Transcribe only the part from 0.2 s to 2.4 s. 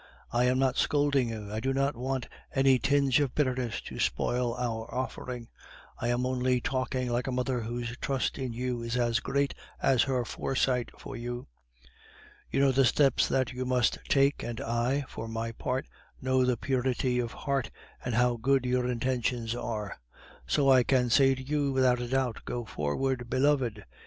I am not scolding you; I do not want